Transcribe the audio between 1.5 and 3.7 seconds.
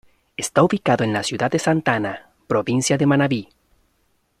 de Santa Ana, provincia de Manabí.